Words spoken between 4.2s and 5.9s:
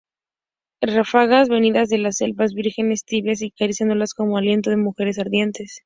aliento de mujeres ardientes